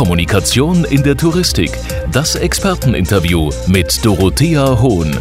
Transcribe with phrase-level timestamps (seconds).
[0.00, 1.78] Kommunikation in der Touristik.
[2.10, 5.14] Das Experteninterview mit Dorothea Hohn.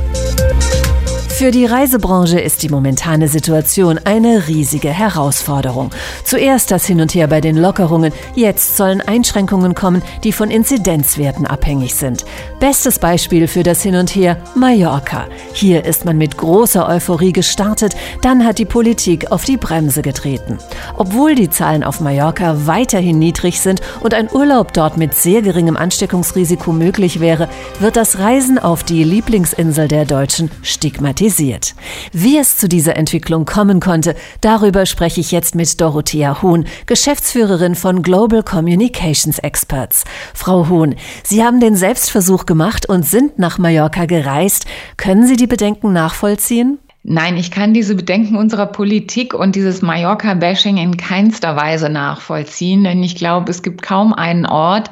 [1.39, 5.89] Für die Reisebranche ist die momentane Situation eine riesige Herausforderung.
[6.25, 11.45] Zuerst das Hin und Her bei den Lockerungen, jetzt sollen Einschränkungen kommen, die von Inzidenzwerten
[11.45, 12.25] abhängig sind.
[12.59, 15.27] Bestes Beispiel für das Hin und Her Mallorca.
[15.53, 20.57] Hier ist man mit großer Euphorie gestartet, dann hat die Politik auf die Bremse getreten.
[20.97, 25.77] Obwohl die Zahlen auf Mallorca weiterhin niedrig sind und ein Urlaub dort mit sehr geringem
[25.77, 27.47] Ansteckungsrisiko möglich wäre,
[27.79, 31.75] wird das Reisen auf die Lieblingsinsel der Deutschen stigmatisiert kritisiert.
[32.11, 37.75] Wie es zu dieser Entwicklung kommen konnte, darüber spreche ich jetzt mit Dorothea Huhn, Geschäftsführerin
[37.75, 40.03] von Global Communications Experts.
[40.33, 44.65] Frau Huhn, Sie haben den Selbstversuch gemacht und sind nach Mallorca gereist.
[44.97, 46.79] Können Sie die Bedenken nachvollziehen?
[47.03, 53.01] Nein, ich kann diese Bedenken unserer Politik und dieses Mallorca-Bashing in keinster Weise nachvollziehen, denn
[53.03, 54.91] ich glaube, es gibt kaum einen Ort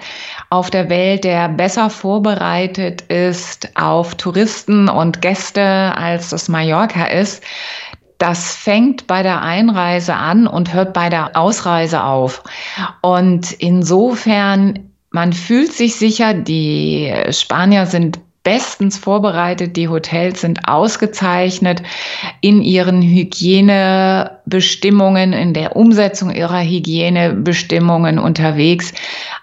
[0.49, 7.43] auf der Welt, der besser vorbereitet ist auf Touristen und Gäste, als das Mallorca ist.
[8.19, 12.41] Das fängt bei der Einreise an und hört bei der Ausreise auf.
[13.01, 19.75] Und insofern man fühlt sich sicher, die Spanier sind bestens vorbereitet.
[19.75, 21.83] Die Hotels sind ausgezeichnet
[22.39, 28.93] in ihren Hygienebestimmungen, in der Umsetzung ihrer Hygienebestimmungen unterwegs.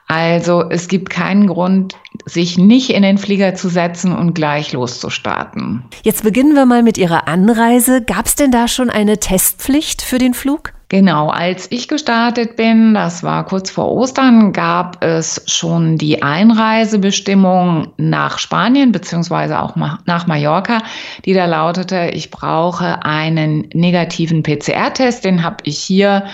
[0.07, 5.85] Also es gibt keinen Grund, sich nicht in den Flieger zu setzen und gleich loszustarten.
[6.03, 8.01] Jetzt beginnen wir mal mit Ihrer Anreise.
[8.01, 10.73] Gab es denn da schon eine Testpflicht für den Flug?
[10.95, 17.89] Genau, als ich gestartet bin, das war kurz vor Ostern, gab es schon die Einreisebestimmung
[17.97, 20.83] nach Spanien beziehungsweise auch nach Mallorca,
[21.25, 26.27] die da lautete, ich brauche einen negativen PCR-Test, den habe ich hier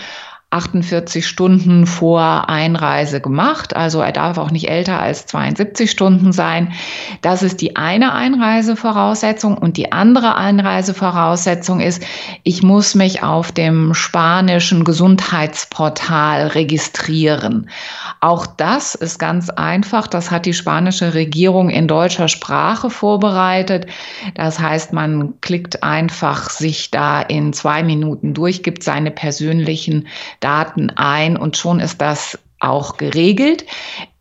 [0.51, 3.77] 48 Stunden vor Einreise gemacht.
[3.77, 6.73] Also er darf auch nicht älter als 72 Stunden sein.
[7.23, 9.57] Das ist die eine Einreisevoraussetzung.
[9.57, 12.03] Und die andere Einreisevoraussetzung ist,
[12.43, 17.71] ich muss mich auf dem spanischen Gesundheitsportal registrieren.
[18.21, 20.09] Auch das ist ganz einfach.
[20.09, 23.87] Das hat die spanische Regierung in deutscher Sprache vorbereitet.
[24.35, 30.09] Das heißt, man klickt einfach sich da in zwei Minuten durch, gibt seine persönlichen
[30.41, 33.65] Daten ein und schon ist das auch geregelt.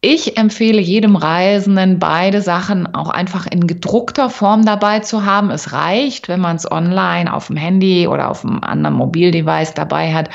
[0.02, 5.52] Ich empfehle jedem Reisenden, beide Sachen auch einfach in gedruckter Form dabei zu haben.
[5.52, 10.14] Es reicht, wenn man es online auf dem Handy oder auf einem anderen Mobildevice dabei
[10.14, 10.30] hat.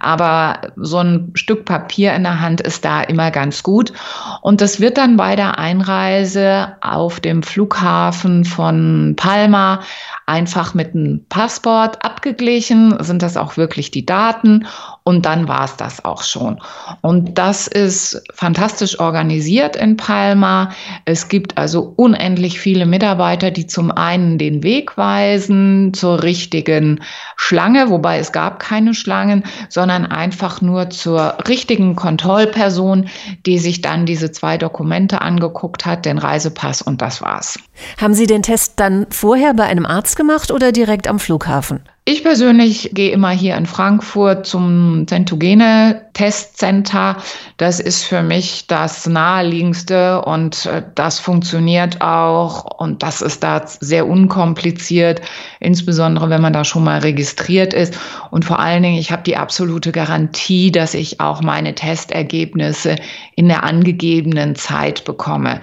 [0.00, 3.94] Aber so ein Stück Papier in der Hand ist da immer ganz gut.
[4.42, 9.80] Und das wird dann bei der Einreise auf dem Flughafen von Palma
[10.26, 13.02] einfach mit einem Passport abgeglichen.
[13.02, 14.66] Sind das auch wirklich die Daten?
[15.08, 16.60] Und dann war es das auch schon.
[17.00, 20.70] Und das ist fantastisch organisiert in Palma.
[21.04, 27.04] Es gibt also unendlich viele Mitarbeiter, die zum einen den Weg weisen zur richtigen
[27.36, 33.08] Schlange, wobei es gab keine Schlangen, sondern einfach nur zur richtigen Kontrollperson,
[33.46, 37.60] die sich dann diese zwei Dokumente angeguckt hat, den Reisepass und das war's.
[38.00, 41.84] Haben Sie den Test dann vorher bei einem Arzt gemacht oder direkt am Flughafen?
[42.08, 47.16] Ich persönlich gehe immer hier in Frankfurt zum Zentogene Testcenter.
[47.56, 53.66] Das ist für mich das naheliegendste und äh, das funktioniert auch und das ist da
[53.66, 55.20] sehr unkompliziert,
[55.58, 57.98] insbesondere wenn man da schon mal registriert ist.
[58.30, 62.94] Und vor allen Dingen, ich habe die absolute Garantie, dass ich auch meine Testergebnisse
[63.34, 65.60] in der angegebenen Zeit bekomme.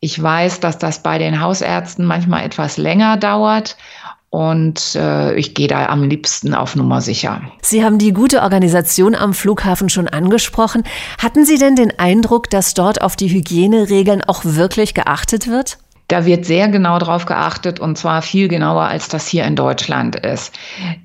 [0.00, 3.76] Ich weiß, dass das bei den Hausärzten manchmal etwas länger dauert.
[4.32, 7.42] Und äh, ich gehe da am liebsten auf Nummer sicher.
[7.60, 10.84] Sie haben die gute Organisation am Flughafen schon angesprochen.
[11.18, 15.76] Hatten Sie denn den Eindruck, dass dort auf die Hygieneregeln auch wirklich geachtet wird?
[16.12, 20.14] Da wird sehr genau drauf geachtet und zwar viel genauer, als das hier in Deutschland
[20.14, 20.54] ist.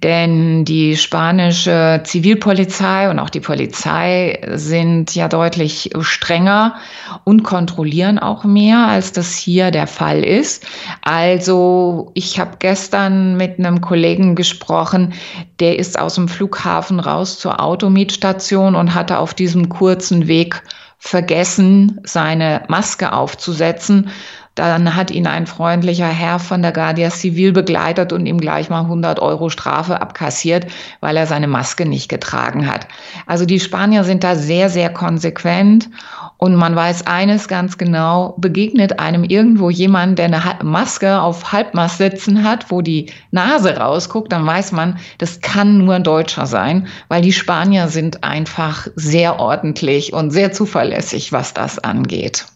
[0.03, 6.75] Denn die spanische Zivilpolizei und auch die Polizei sind ja deutlich strenger
[7.23, 10.67] und kontrollieren auch mehr, als das hier der Fall ist.
[11.03, 15.13] Also ich habe gestern mit einem Kollegen gesprochen,
[15.61, 20.63] der ist aus dem Flughafen raus zur Automiedstation und hatte auf diesem kurzen Weg
[20.99, 24.11] vergessen, seine Maske aufzusetzen
[24.57, 28.81] Dann hat ihn ein freundlicher Herr von der Guardia Civil begleitet und ihm gleich mal
[28.81, 30.65] 100 Euro Strafe abkassiert,
[30.99, 32.87] weil er seine Maske nicht getragen hat.
[33.27, 35.91] Also die Spanier sind da sehr, sehr konsequent
[36.37, 41.99] und man weiß eines ganz genau, begegnet einem irgendwo jemand, der eine Maske auf Halbmast
[41.99, 46.87] sitzen hat, wo die Nase rausguckt, dann weiß man, das kann nur ein Deutscher sein,
[47.09, 52.47] weil die Spanier sind einfach sehr ordentlich und sehr zuverlässig, was das angeht.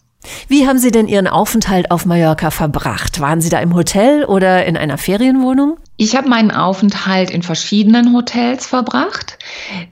[0.47, 3.19] Wie haben Sie denn Ihren Aufenthalt auf Mallorca verbracht?
[3.19, 5.77] Waren Sie da im Hotel oder in einer Ferienwohnung?
[5.97, 9.37] Ich habe meinen Aufenthalt in verschiedenen Hotels verbracht,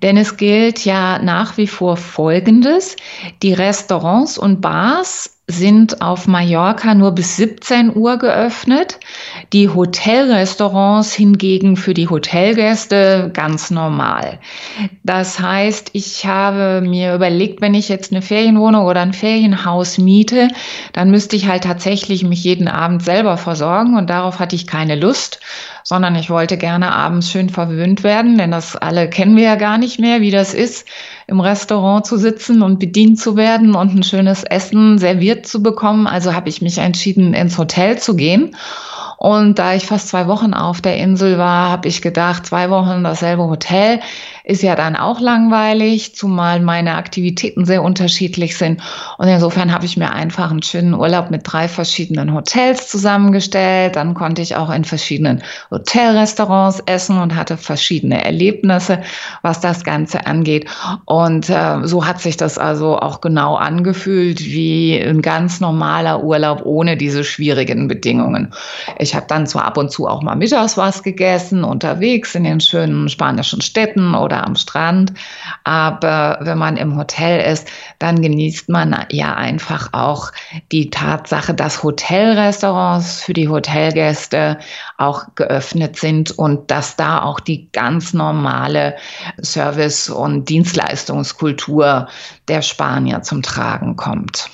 [0.01, 2.95] denn es gilt ja nach wie vor Folgendes.
[3.43, 8.99] Die Restaurants und Bars sind auf Mallorca nur bis 17 Uhr geöffnet.
[9.51, 14.39] Die Hotelrestaurants hingegen für die Hotelgäste ganz normal.
[15.03, 20.49] Das heißt, ich habe mir überlegt, wenn ich jetzt eine Ferienwohnung oder ein Ferienhaus miete,
[20.93, 24.95] dann müsste ich halt tatsächlich mich jeden Abend selber versorgen und darauf hatte ich keine
[24.95, 25.39] Lust,
[25.89, 29.80] sondern ich wollte gerne abends schön verwöhnt werden, denn das alle kennen wir ja gar
[29.80, 30.88] nicht mehr, wie das ist,
[31.25, 36.06] im Restaurant zu sitzen und bedient zu werden und ein schönes Essen serviert zu bekommen.
[36.06, 38.56] Also habe ich mich entschieden, ins Hotel zu gehen.
[39.18, 43.03] Und da ich fast zwei Wochen auf der Insel war, habe ich gedacht, zwei Wochen
[43.03, 44.00] dasselbe Hotel
[44.49, 48.81] ist ja dann auch langweilig, zumal meine Aktivitäten sehr unterschiedlich sind.
[49.19, 53.95] Und insofern habe ich mir einfach einen schönen Urlaub mit drei verschiedenen Hotels zusammengestellt.
[53.95, 59.01] Dann konnte ich auch in verschiedenen Hotelrestaurants essen und hatte verschiedene Erlebnisse,
[59.43, 60.65] was das Ganze angeht.
[61.05, 66.63] Und äh, so hat sich das also auch genau angefühlt wie ein ganz normaler Urlaub
[66.65, 68.51] ohne diese schwierigen Bedingungen.
[68.97, 72.59] Ich habe dann zwar ab und zu auch mal mittags was gegessen, unterwegs in den
[72.59, 75.13] schönen spanischen Städten oder am Strand.
[75.63, 77.68] Aber wenn man im Hotel ist,
[78.00, 80.31] dann genießt man ja einfach auch
[80.71, 84.57] die Tatsache, dass Hotelrestaurants für die Hotelgäste
[84.97, 88.95] auch geöffnet sind und dass da auch die ganz normale
[89.41, 92.07] Service- und Dienstleistungskultur
[92.47, 94.50] der Spanier zum Tragen kommt.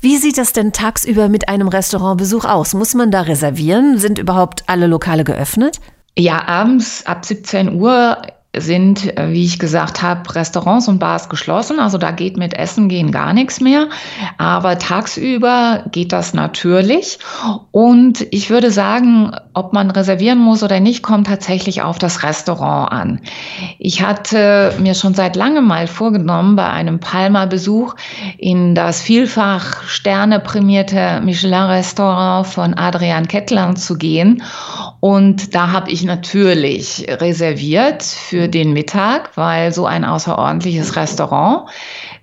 [0.00, 2.74] Wie sieht das denn tagsüber mit einem Restaurantbesuch aus?
[2.74, 3.98] Muss man da reservieren?
[3.98, 5.80] Sind überhaupt alle Lokale geöffnet?
[6.18, 8.16] Ja, abends ab 17 Uhr
[8.56, 11.78] sind, äh, wie ich gesagt habe, Restaurants und Bars geschlossen.
[11.78, 13.88] Also da geht mit Essen gehen gar nichts mehr.
[14.38, 17.18] Aber tagsüber geht das natürlich.
[17.70, 22.92] Und ich würde sagen, ob man reservieren muss oder nicht, kommt tatsächlich auf das Restaurant
[22.92, 23.20] an.
[23.78, 27.94] Ich hatte mir schon seit langem mal vorgenommen, bei einem Palma-Besuch
[28.36, 34.42] in das vielfach Sterne prämierte Michelin-Restaurant von Adrian Kettler zu gehen.
[35.00, 41.70] Und da habe ich natürlich reserviert für den Mittag, weil so ein außerordentliches Restaurant,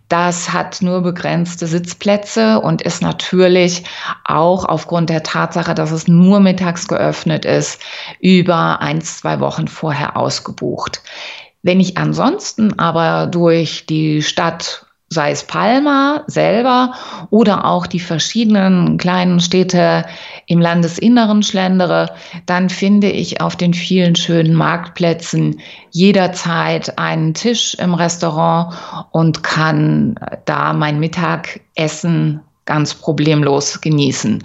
[0.09, 3.83] das hat nur begrenzte Sitzplätze und ist natürlich
[4.25, 7.81] auch aufgrund der Tatsache, dass es nur mittags geöffnet ist,
[8.19, 11.01] über ein, zwei Wochen vorher ausgebucht.
[11.61, 16.93] Wenn ich ansonsten aber durch die Stadt sei es Palma selber
[17.29, 20.05] oder auch die verschiedenen kleinen Städte
[20.47, 22.09] im Landesinneren schlendere,
[22.45, 25.61] dann finde ich auf den vielen schönen Marktplätzen
[25.91, 28.75] jederzeit einen Tisch im Restaurant
[29.11, 30.15] und kann
[30.45, 34.41] da mein Mittagessen ganz problemlos genießen.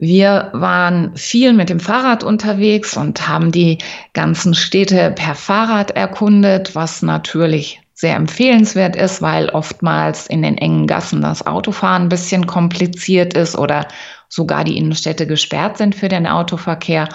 [0.00, 3.78] Wir waren viel mit dem Fahrrad unterwegs und haben die
[4.12, 10.86] ganzen Städte per Fahrrad erkundet, was natürlich sehr empfehlenswert ist, weil oftmals in den engen
[10.86, 13.88] Gassen das Autofahren ein bisschen kompliziert ist oder
[14.28, 17.08] sogar die Innenstädte gesperrt sind für den Autoverkehr.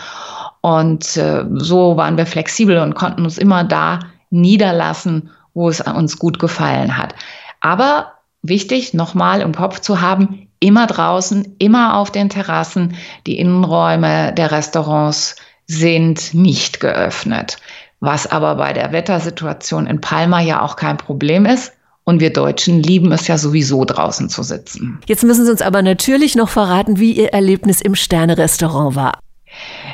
[0.60, 4.00] Und äh, so waren wir flexibel und konnten uns immer da
[4.30, 7.16] niederlassen, wo es uns gut gefallen hat.
[7.62, 12.98] Aber wichtig, nochmal im Kopf zu haben, immer draußen, immer auf den Terrassen.
[13.26, 17.58] Die Innenräume der Restaurants sind nicht geöffnet
[18.04, 21.72] was aber bei der Wettersituation in Palma ja auch kein Problem ist.
[22.04, 25.00] Und wir Deutschen lieben es ja sowieso draußen zu sitzen.
[25.08, 29.20] Jetzt müssen Sie uns aber natürlich noch verraten, wie Ihr Erlebnis im Sterne-Restaurant war.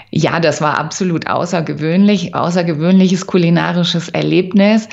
[0.10, 4.89] Ja, das war absolut außergewöhnlich, außergewöhnliches kulinarisches Erlebnis.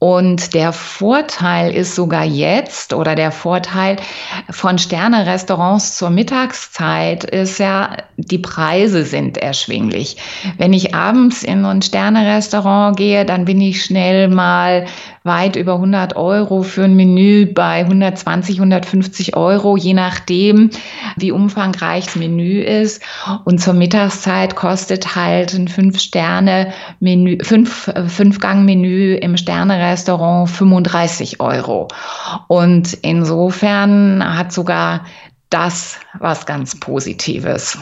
[0.00, 3.96] Und der Vorteil ist sogar jetzt oder der Vorteil
[4.48, 10.16] von Sterne-Restaurants zur Mittagszeit ist ja, die Preise sind erschwinglich.
[10.56, 14.86] Wenn ich abends in ein Sterne-Restaurant gehe, dann bin ich schnell mal
[15.28, 20.70] weit über 100 Euro für ein Menü bei 120, 150 Euro, je nachdem,
[21.16, 23.00] wie umfangreich das Menü ist.
[23.44, 31.86] Und zur Mittagszeit kostet halt ein Fünf-Sterne-Menü, Fünf, Fünf-Gang-Menü im Sterne-Restaurant 35 Euro.
[32.48, 35.04] Und insofern hat sogar
[35.50, 37.78] das was ganz Positives.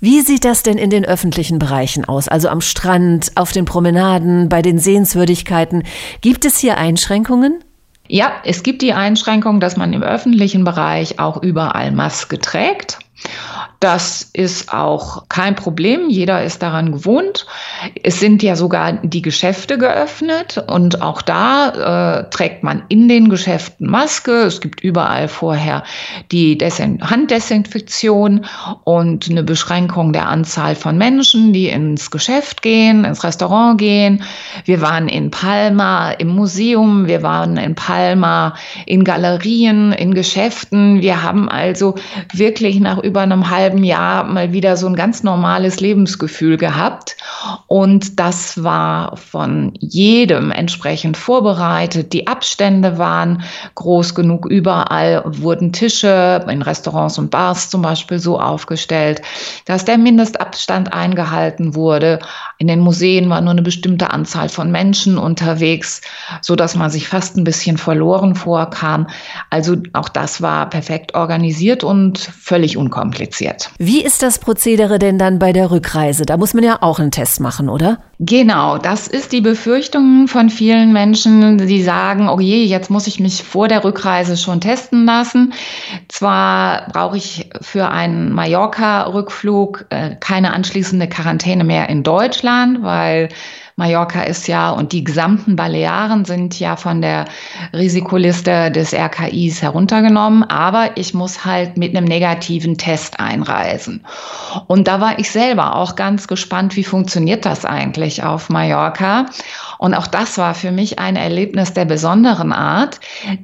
[0.00, 2.28] Wie sieht das denn in den öffentlichen Bereichen aus?
[2.28, 5.84] Also am Strand, auf den Promenaden, bei den Sehenswürdigkeiten.
[6.20, 7.64] Gibt es hier Einschränkungen?
[8.08, 12.98] Ja, es gibt die Einschränkung, dass man im öffentlichen Bereich auch überall Maske trägt.
[13.80, 16.10] Das ist auch kein Problem.
[16.10, 17.46] Jeder ist daran gewohnt.
[18.02, 23.28] Es sind ja sogar die Geschäfte geöffnet und auch da äh, trägt man in den
[23.28, 24.32] Geschäften Maske.
[24.42, 25.84] Es gibt überall vorher
[26.32, 28.46] die Desin Handdesinfektion
[28.82, 34.24] und eine Beschränkung der Anzahl von Menschen, die ins Geschäft gehen, ins Restaurant gehen.
[34.64, 38.56] Wir waren in Palma im Museum, wir waren in Palma
[38.86, 41.00] in Galerien, in Geschäften.
[41.00, 41.94] Wir haben also
[42.32, 47.18] wirklich nach über einem halben halben Jahr mal wieder so ein ganz normales Lebensgefühl gehabt.
[47.66, 52.14] Und das war von jedem entsprechend vorbereitet.
[52.14, 53.42] Die Abstände waren
[53.74, 54.46] groß genug.
[54.46, 59.20] Überall wurden Tische in Restaurants und Bars zum Beispiel so aufgestellt,
[59.66, 62.20] dass der Mindestabstand eingehalten wurde.
[62.56, 66.00] In den Museen war nur eine bestimmte Anzahl von Menschen unterwegs,
[66.40, 69.08] so dass man sich fast ein bisschen verloren vorkam.
[69.50, 73.70] Also auch das war perfekt organisiert und völlig unkompliziert wird.
[73.78, 76.24] Wie ist das Prozedere denn dann bei der Rückreise?
[76.26, 77.98] Da muss man ja auch einen Test machen, oder?
[78.20, 83.20] Genau, das ist die Befürchtung von vielen Menschen, die sagen, oh je, jetzt muss ich
[83.20, 85.52] mich vor der Rückreise schon testen lassen.
[86.08, 93.28] Zwar brauche ich für einen Mallorca-Rückflug äh, keine anschließende Quarantäne mehr in Deutschland, weil
[93.78, 97.26] Mallorca ist ja und die gesamten Balearen sind ja von der
[97.72, 104.04] Risikoliste des RKIs heruntergenommen, aber ich muss halt mit einem negativen Test einreisen.
[104.66, 109.26] Und da war ich selber auch ganz gespannt, wie funktioniert das eigentlich auf Mallorca?
[109.78, 112.98] Und auch das war für mich ein Erlebnis der besonderen Art,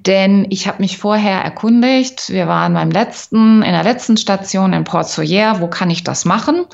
[0.05, 2.31] denn ich habe mich vorher erkundigt.
[2.31, 5.61] Wir waren beim letzten, in der letzten Station in Port Soyer.
[5.61, 6.67] Wo kann ich das machen?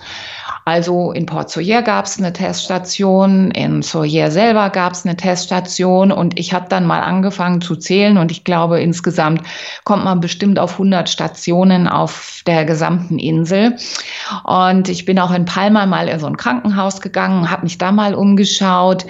[0.70, 6.12] Also in Port Soyer gab es eine Teststation, in Soyer selber gab es eine Teststation
[6.12, 9.42] und ich habe dann mal angefangen zu zählen und ich glaube insgesamt
[9.82, 13.78] kommt man bestimmt auf 100 Stationen auf der gesamten Insel.
[14.44, 17.90] Und ich bin auch in Palma mal in so ein Krankenhaus gegangen, habe mich da
[17.90, 19.06] mal umgeschaut,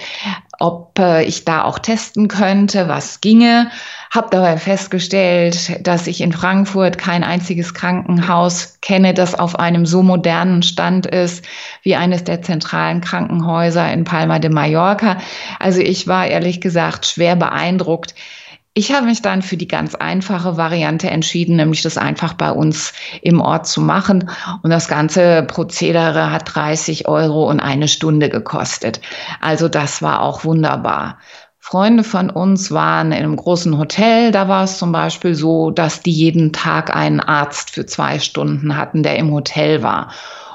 [0.61, 3.71] ob äh, ich da auch testen könnte, was ginge.
[4.11, 10.03] Habe dabei festgestellt, dass ich in Frankfurt kein einziges Krankenhaus kenne, das auf einem so
[10.03, 11.43] modernen Stand ist
[11.81, 15.17] wie eines der zentralen Krankenhäuser in Palma de Mallorca.
[15.59, 18.13] Also ich war ehrlich gesagt schwer beeindruckt,
[18.73, 22.93] ich habe mich dann für die ganz einfache Variante entschieden, nämlich das einfach bei uns
[23.21, 24.29] im Ort zu machen.
[24.63, 29.01] Und das ganze Prozedere hat 30 Euro und eine Stunde gekostet.
[29.41, 31.17] Also das war auch wunderbar.
[31.59, 34.31] Freunde von uns waren in einem großen Hotel.
[34.31, 38.77] Da war es zum Beispiel so, dass die jeden Tag einen Arzt für zwei Stunden
[38.77, 40.11] hatten, der im Hotel war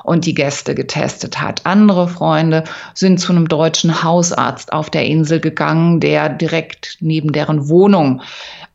[0.06, 1.66] und die Gäste getestet hat.
[1.66, 7.68] Andere Freunde sind zu einem deutschen Hausarzt auf der Insel gegangen, der direkt neben deren
[7.68, 8.22] Wohnung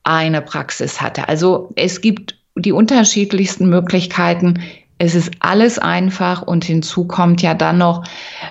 [0.03, 1.29] eine Praxis hatte.
[1.29, 4.61] Also es gibt die unterschiedlichsten Möglichkeiten.
[4.97, 8.03] Es ist alles einfach und hinzu kommt ja dann noch,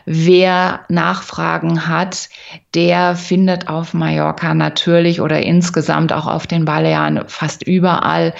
[0.04, 2.28] wer Nachfragen hat,
[2.74, 8.34] der findet auf Mallorca natürlich oder insgesamt auch auf den Balearen fast überall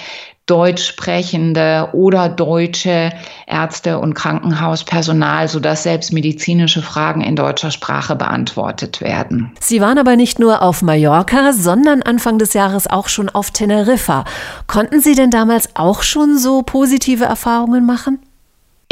[0.50, 3.12] deutsch sprechende oder deutsche
[3.46, 9.52] Ärzte und Krankenhauspersonal, sodass selbst medizinische Fragen in deutscher Sprache beantwortet werden.
[9.60, 14.24] Sie waren aber nicht nur auf Mallorca, sondern Anfang des Jahres auch schon auf Teneriffa.
[14.66, 18.18] Konnten Sie denn damals auch schon so positive Erfahrungen machen?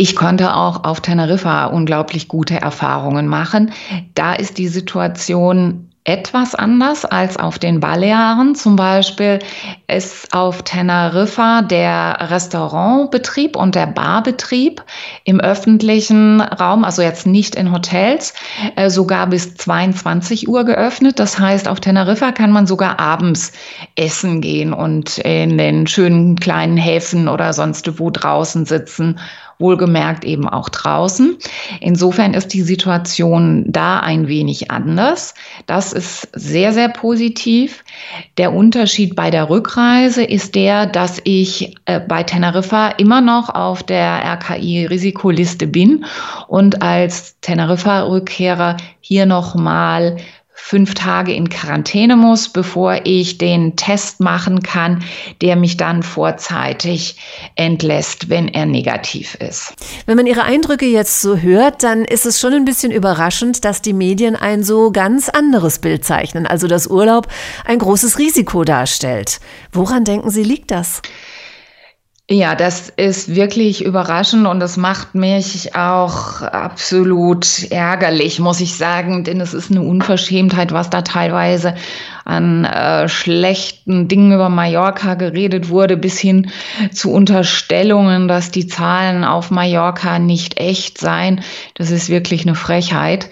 [0.01, 3.73] Ich konnte auch auf Teneriffa unglaublich gute Erfahrungen machen.
[4.15, 8.55] Da ist die Situation etwas anders als auf den Balearen.
[8.55, 9.41] Zum Beispiel
[9.89, 14.83] ist auf Teneriffa der Restaurantbetrieb und der Barbetrieb
[15.25, 18.33] im öffentlichen Raum, also jetzt nicht in Hotels,
[18.77, 21.19] äh, sogar bis 22 Uhr geöffnet.
[21.19, 23.53] Das heißt, auf Teneriffa kann man sogar abends
[23.95, 29.21] essen gehen und in den schönen kleinen Häfen oder sonst wo draußen sitzen
[29.59, 31.37] wohlgemerkt eben auch draußen.
[31.81, 35.35] Insofern ist die Situation da ein wenig anders.
[35.67, 37.85] Das ist sehr, sehr positiv.
[38.37, 43.83] Der Unterschied bei der Rückreise ist der, dass ich äh, bei Teneriffa immer noch auf
[43.83, 46.05] der RKI-Risikoliste bin
[46.47, 50.17] und als Teneriffa-Rückkehrer hier nochmal
[50.61, 55.03] fünf Tage in Quarantäne muss, bevor ich den Test machen kann,
[55.41, 57.17] der mich dann vorzeitig
[57.55, 59.73] entlässt, wenn er negativ ist.
[60.05, 63.81] Wenn man Ihre Eindrücke jetzt so hört, dann ist es schon ein bisschen überraschend, dass
[63.81, 67.29] die Medien ein so ganz anderes Bild zeichnen, also dass Urlaub
[67.65, 69.41] ein großes Risiko darstellt.
[69.73, 71.01] Woran denken Sie, liegt das?
[72.31, 79.25] Ja, das ist wirklich überraschend und das macht mich auch absolut ärgerlich, muss ich sagen,
[79.25, 81.75] denn es ist eine Unverschämtheit, was da teilweise
[82.27, 86.51] an äh, schlechten Dingen über Mallorca geredet wurde, bis hin
[86.93, 91.41] zu Unterstellungen, dass die Zahlen auf Mallorca nicht echt seien.
[91.77, 93.31] Das ist wirklich eine Frechheit.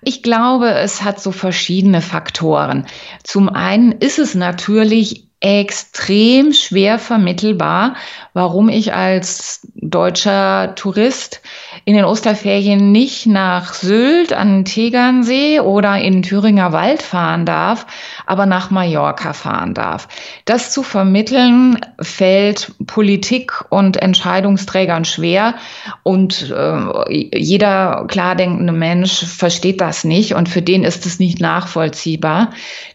[0.00, 2.86] Ich glaube, es hat so verschiedene Faktoren.
[3.22, 7.96] Zum einen ist es natürlich extrem schwer vermittelbar,
[8.34, 11.40] warum ich als deutscher Tourist
[11.84, 17.86] in den Osterferien nicht nach Sylt an den Tegernsee oder in Thüringer Wald fahren darf,
[18.26, 20.08] aber nach Mallorca fahren darf.
[20.44, 25.54] Das zu vermitteln fällt Politik und Entscheidungsträgern schwer
[26.02, 31.40] und äh, jeder klar denkende Mensch versteht das nicht und für den ist es nicht
[31.40, 32.50] nachvollziehbar,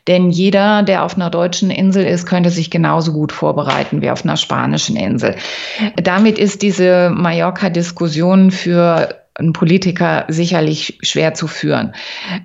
[0.08, 4.24] denn jeder, der auf einer deutschen Insel ist, könnte sich genauso gut vorbereiten wie auf
[4.24, 5.36] einer spanischen Insel.
[5.96, 11.94] Damit ist diese Mallorca-Diskussion für für ein Politiker sicherlich schwer zu führen.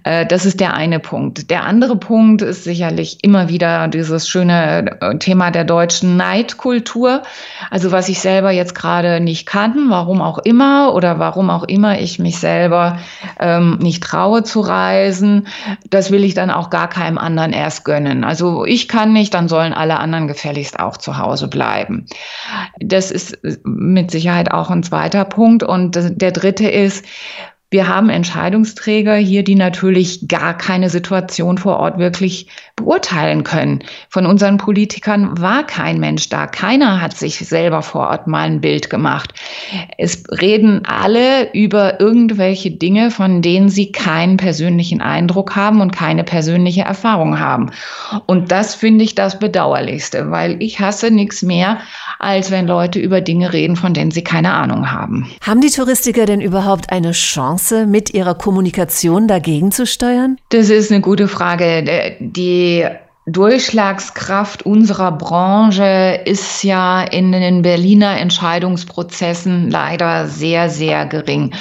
[0.02, 1.48] Äh, das ist der eine Punkt.
[1.48, 7.22] Der andere Punkt ist sicherlich immer wieder dieses schöne äh, Thema der deutschen Neidkultur.
[7.70, 12.00] Also was ich selber jetzt gerade nicht kann, warum auch immer oder warum auch immer
[12.00, 12.98] ich mich selber
[13.38, 15.46] ähm, nicht traue zu reisen,
[15.90, 18.24] das will ich dann auch gar keinem anderen erst gönnen.
[18.24, 22.06] Also ich kann nicht, dann sollen alle anderen gefälligst auch zu Hause bleiben.
[22.80, 25.62] Das ist mit Sicherheit auch ein zweiter Punkt.
[25.62, 27.04] Und der dritte ist, ist,
[27.70, 33.84] wir haben Entscheidungsträger hier, die natürlich gar keine Situation vor Ort wirklich beurteilen können.
[34.08, 36.48] Von unseren Politikern war kein Mensch da.
[36.48, 39.34] Keiner hat sich selber vor Ort mal ein Bild gemacht.
[39.98, 46.24] Es reden alle über irgendwelche Dinge, von denen sie keinen persönlichen Eindruck haben und keine
[46.24, 47.70] persönliche Erfahrung haben.
[48.26, 51.78] Und das finde ich das Bedauerlichste, weil ich hasse nichts mehr,
[52.18, 55.30] als wenn Leute über Dinge reden, von denen sie keine Ahnung haben.
[55.42, 60.38] Haben die Touristiker denn überhaupt eine Chance, mit ihrer Kommunikation dagegen zu steuern?
[60.50, 62.16] Das ist eine gute Frage.
[62.20, 62.84] Die
[63.26, 71.52] Durchschlagskraft unserer Branche ist ja in den Berliner Entscheidungsprozessen leider sehr, sehr gering.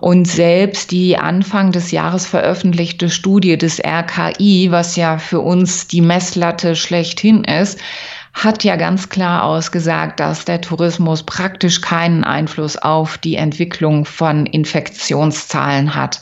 [0.00, 6.02] Und selbst die Anfang des Jahres veröffentlichte Studie des RKI, was ja für uns die
[6.02, 7.78] Messlatte schlechthin ist,
[8.36, 14.44] hat ja ganz klar ausgesagt, dass der Tourismus praktisch keinen Einfluss auf die Entwicklung von
[14.44, 16.20] Infektionszahlen hat.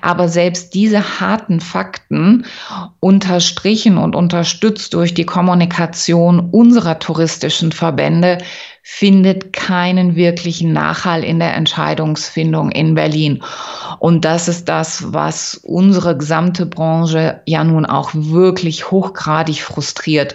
[0.00, 2.44] Aber selbst diese harten Fakten
[2.98, 8.38] unterstrichen und unterstützt durch die Kommunikation unserer touristischen Verbände
[8.82, 13.44] findet keinen wirklichen Nachhall in der Entscheidungsfindung in Berlin.
[14.00, 20.34] Und das ist das, was unsere gesamte Branche ja nun auch wirklich hochgradig frustriert.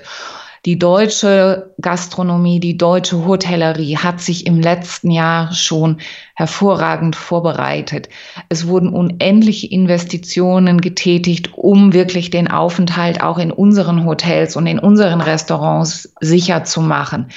[0.66, 5.98] Die deutsche Gastronomie, die deutsche Hotellerie hat sich im letzten Jahr schon
[6.36, 8.10] hervorragend vorbereitet.
[8.50, 14.80] Es wurden unendliche Investitionen getätigt, um wirklich den Aufenthalt auch in unseren Hotels und in
[14.80, 17.30] unseren Restaurants sicher zu machen.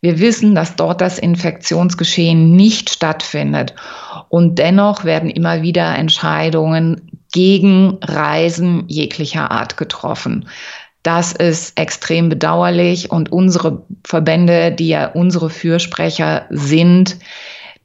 [0.00, 3.74] Wir wissen, dass dort das Infektionsgeschehen nicht stattfindet.
[4.28, 10.48] Und dennoch werden immer wieder Entscheidungen gegen Reisen jeglicher Art getroffen.
[11.04, 17.18] Das ist extrem bedauerlich und unsere Verbände, die ja unsere Fürsprecher sind,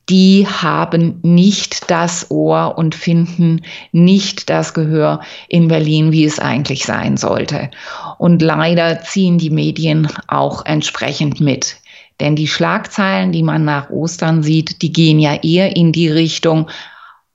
[0.10, 6.86] die haben nicht das Ohr und finden nicht das Gehör in Berlin, wie es eigentlich
[6.86, 7.70] sein sollte.
[8.18, 11.78] Und leider ziehen die Medien auch entsprechend mit.
[12.22, 16.70] Denn die Schlagzeilen, die man nach Ostern sieht, die gehen ja eher in die Richtung,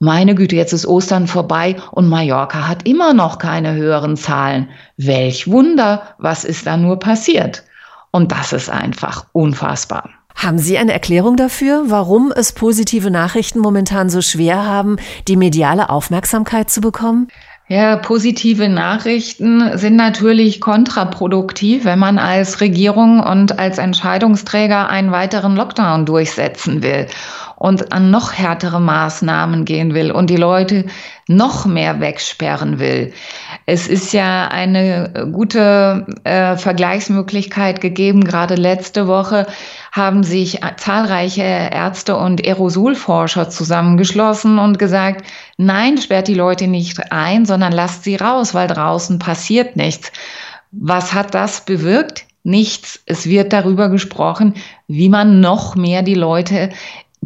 [0.00, 4.68] meine Güte, jetzt ist Ostern vorbei und Mallorca hat immer noch keine höheren Zahlen.
[4.96, 7.62] Welch Wunder, was ist da nur passiert?
[8.10, 10.10] Und das ist einfach unfassbar.
[10.34, 14.96] Haben Sie eine Erklärung dafür, warum es positive Nachrichten momentan so schwer haben,
[15.28, 17.28] die mediale Aufmerksamkeit zu bekommen?
[17.68, 25.56] Ja, positive Nachrichten sind natürlich kontraproduktiv, wenn man als Regierung und als Entscheidungsträger einen weiteren
[25.56, 27.06] Lockdown durchsetzen will
[27.64, 30.84] und an noch härtere Maßnahmen gehen will und die Leute
[31.28, 33.14] noch mehr wegsperren will.
[33.64, 38.24] Es ist ja eine gute äh, Vergleichsmöglichkeit gegeben.
[38.24, 39.46] Gerade letzte Woche
[39.92, 45.24] haben sich zahlreiche Ärzte und Aerosolforscher zusammengeschlossen und gesagt,
[45.56, 50.12] nein, sperrt die Leute nicht ein, sondern lasst sie raus, weil draußen passiert nichts.
[50.70, 52.26] Was hat das bewirkt?
[52.46, 53.00] Nichts.
[53.06, 54.52] Es wird darüber gesprochen,
[54.86, 56.68] wie man noch mehr die Leute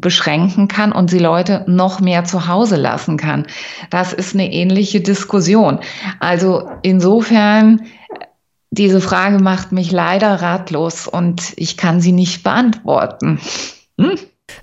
[0.00, 3.46] beschränken kann und sie Leute noch mehr zu Hause lassen kann.
[3.90, 5.80] Das ist eine ähnliche Diskussion.
[6.20, 7.82] Also insofern
[8.70, 13.40] Diese Frage macht mich leider ratlos und ich kann sie nicht beantworten.
[13.98, 14.18] Hm?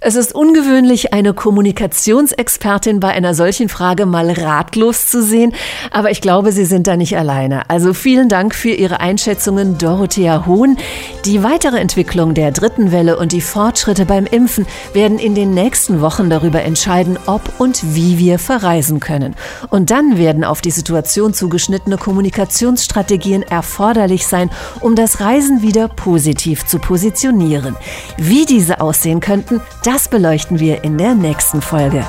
[0.08, 5.52] Es ist ungewöhnlich, eine Kommunikationsexpertin bei einer solchen Frage mal ratlos zu sehen,
[5.89, 7.69] aber ich glaube, Sie sind da nicht alleine.
[7.71, 10.78] Also vielen Dank für Ihre Einschätzungen, Dorothea Hohn.
[11.26, 16.02] Die weitere Entwicklung der dritten Welle und die Fortschritte beim Impfen werden in den nächsten
[16.02, 19.36] Wochen darüber entscheiden, ob und wie wir verreisen können.
[19.71, 26.67] Und dann werden auf die Situation zugeschnittene Kommunikationsstrategien erforderlich sein, um das Reisen wieder positiv
[26.67, 27.76] zu positionieren.
[28.17, 32.04] Wie diese aussehen könnten, das beleuchten wir in der nächsten Folge.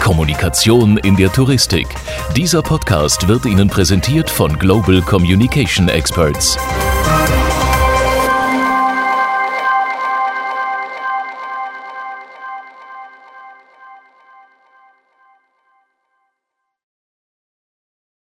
[0.00, 1.86] Kommunikation in der Touristik.
[2.34, 6.58] Dieser Podcast wird Ihnen präsentiert von Global Communication Experts.